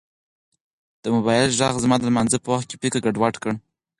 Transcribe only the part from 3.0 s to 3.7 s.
ګډوډ کړ.